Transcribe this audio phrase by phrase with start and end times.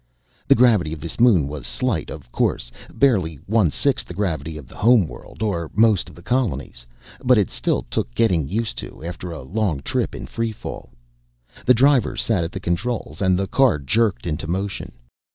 [0.47, 4.67] The gravity of this Moon was slight, of course barely one sixth the gravity of
[4.67, 6.87] the Home World or most of the colonies
[7.23, 10.89] but it still took getting used to, after a long trip in free fall.
[11.67, 14.93] The driver sat at the controls, and the car jerked into motion.